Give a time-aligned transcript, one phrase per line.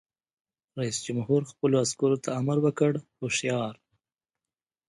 [0.79, 3.75] رئیس جمهور خپلو عسکرو ته امر وکړ؛ هوښیار!